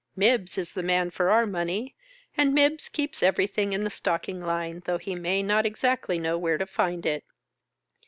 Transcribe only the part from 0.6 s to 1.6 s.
the man for our